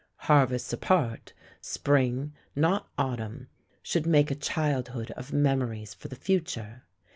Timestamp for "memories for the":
5.31-6.15